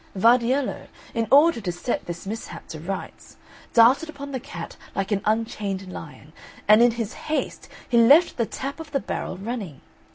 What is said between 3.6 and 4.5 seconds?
darted upon the